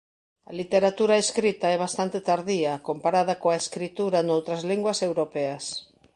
[0.49, 5.63] A literatura escrita é bastante tardía comparada coa escrita noutras linguas europeas.